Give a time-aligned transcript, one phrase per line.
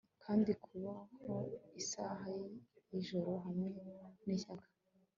[0.23, 1.37] kandi kuboha
[1.81, 2.25] isaha
[2.91, 3.69] yijoro hamwe
[4.25, 4.67] nishyaka